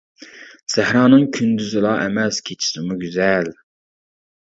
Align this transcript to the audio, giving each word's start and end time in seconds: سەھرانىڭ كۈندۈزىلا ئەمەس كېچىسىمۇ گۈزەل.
سەھرانىڭ 0.75 1.27
كۈندۈزىلا 1.37 1.93
ئەمەس 2.07 2.43
كېچىسىمۇ 2.51 3.01
گۈزەل. 3.07 3.57